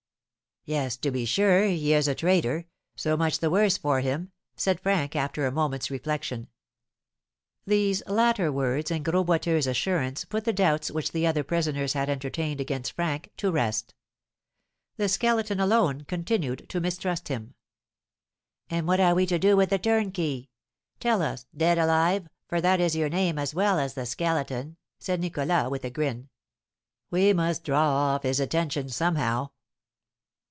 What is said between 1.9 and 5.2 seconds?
is a traitor, so much the worse for him," said Frank,